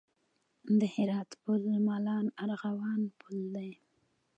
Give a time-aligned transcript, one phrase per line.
[0.79, 3.71] د هرات پل مالان ارغوان پل دی